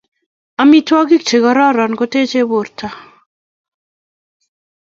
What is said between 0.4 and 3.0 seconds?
Amitwogik che kororon kotechei borta